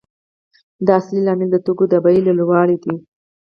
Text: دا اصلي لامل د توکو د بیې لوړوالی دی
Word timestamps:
دا 0.85 0.93
اصلي 1.01 1.19
لامل 1.25 1.49
د 1.51 1.57
توکو 1.65 1.85
د 1.91 1.93
بیې 2.03 2.21
لوړوالی 2.27 2.77
دی 2.83 2.93